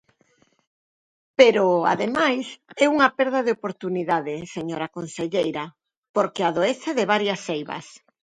[1.39, 2.45] Pero, ademais,
[2.83, 5.63] é unha perda de oportunidade, señora conselleira,
[6.15, 7.85] porque adoece de varias eivas.